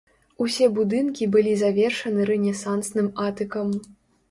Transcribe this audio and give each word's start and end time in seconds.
Усе 0.45 0.69
будынкі 0.77 1.27
былі 1.35 1.53
завершаны 1.61 2.27
рэнесансным 2.33 3.13
атыкам. 3.29 3.73